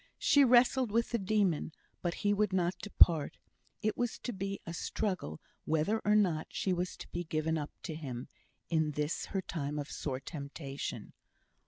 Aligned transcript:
She 0.17 0.43
wrestled 0.43 0.89
with 0.91 1.11
the 1.11 1.19
demon, 1.19 1.73
but 2.01 2.15
he 2.25 2.33
would 2.33 2.51
not 2.51 2.73
depart; 2.81 3.37
it 3.83 3.95
was 3.95 4.17
to 4.23 4.33
be 4.33 4.59
a 4.65 4.73
struggle 4.73 5.39
whether 5.65 5.99
or 6.03 6.15
not 6.15 6.47
she 6.49 6.73
was 6.73 6.97
to 6.97 7.07
be 7.09 7.23
given 7.23 7.55
up 7.55 7.69
to 7.83 7.93
him, 7.93 8.27
in 8.67 8.93
this 8.93 9.27
her 9.27 9.43
time 9.43 9.77
of 9.77 9.91
sore 9.91 10.19
temptation. 10.19 11.13